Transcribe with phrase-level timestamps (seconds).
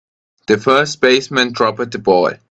[0.47, 2.31] The first baseman dropped the ball.